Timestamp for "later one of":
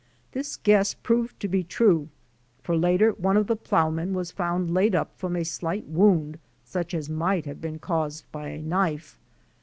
2.75-3.45